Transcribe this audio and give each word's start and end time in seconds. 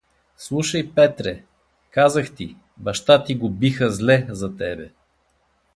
—Слушай, 0.45 0.89
Петре, 0.95 1.43
казах 1.89 2.35
ти, 2.35 2.57
баща 2.77 3.23
ти 3.23 3.35
го 3.35 3.49
биха 3.49 3.91
зле 3.91 4.27
за 4.29 4.55
тебе. 4.57 4.91